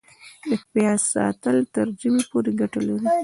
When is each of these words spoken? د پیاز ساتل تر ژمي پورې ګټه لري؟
د 0.49 0.51
پیاز 0.71 1.01
ساتل 1.13 1.57
تر 1.73 1.87
ژمي 1.99 2.23
پورې 2.31 2.51
ګټه 2.59 2.79
لري؟ 2.87 3.09